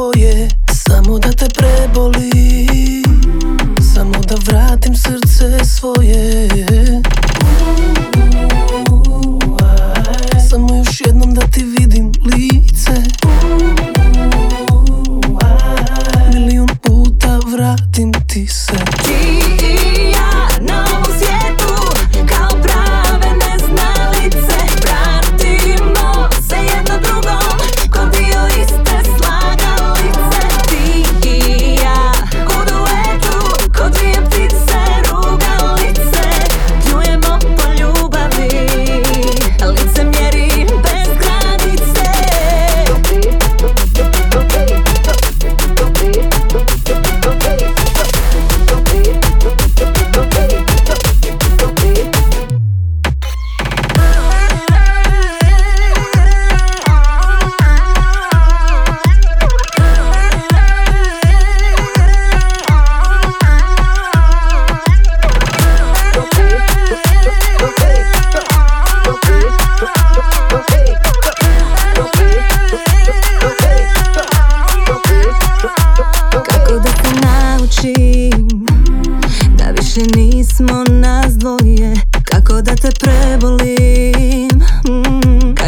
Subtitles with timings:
[0.00, 0.12] Ovo
[0.88, 2.30] samo da te preboli.
[3.94, 6.48] Samo da vratim srce svoje.
[10.50, 13.02] Samo još jednom da ti vidim lice.
[16.34, 18.76] Milion puta vratim ti se.
[19.04, 19.59] Ti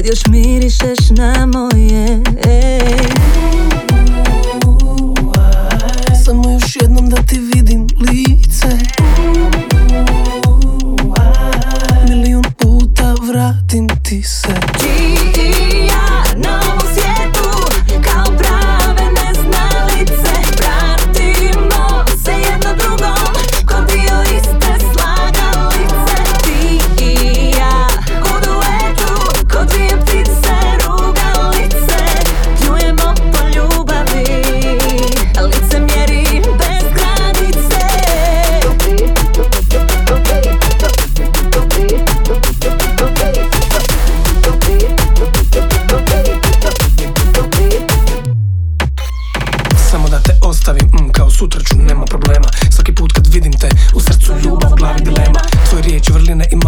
[0.00, 3.29] Kad još mirišeš na moje ej.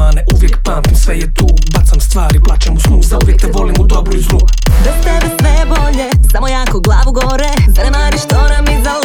[0.03, 3.75] mane Uvijek pamtim, sve je tu Bacam stvari, plaćam u snu Za uvijek te volim
[3.81, 4.41] u dobru i zlu.
[4.85, 9.02] Bez tebe sve bolje Samo jako glavu gore Zanemariš što nam iza